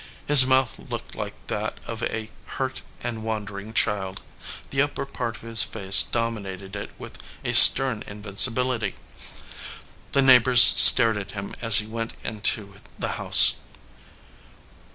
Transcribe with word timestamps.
His 0.25 0.47
mouth 0.47 0.79
looked 0.89 1.13
like 1.13 1.35
that 1.45 1.77
of 1.85 2.01
a 2.01 2.31
hurt 2.57 2.81
and 3.03 3.23
wondering 3.23 3.71
child; 3.71 4.19
the 4.71 4.81
upper 4.81 5.05
part 5.05 5.35
of 5.35 5.41
his 5.43 5.61
face 5.63 6.01
dominated 6.01 6.75
it 6.75 6.89
with 6.97 7.19
a 7.45 7.53
stern 7.53 8.03
invincibility. 8.07 8.95
The 10.13 10.23
neigh 10.23 10.39
bors 10.39 10.63
stared 10.63 11.17
at 11.17 11.33
him 11.37 11.53
as 11.61 11.77
he 11.77 11.85
went 11.85 12.15
into 12.23 12.77
the 12.97 13.09
house. 13.21 13.57